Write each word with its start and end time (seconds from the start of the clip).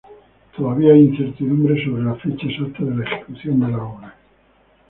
Todavía 0.57 0.93
hay 0.93 1.01
incertidumbre 1.03 1.75
sobre 1.85 2.01
la 2.05 2.15
fecha 2.15 2.47
exacta 2.47 2.83
de 2.83 2.95
la 2.97 3.03
ejecución 3.03 3.59
de 3.59 3.67
la 3.67 3.83
obra. 3.83 4.17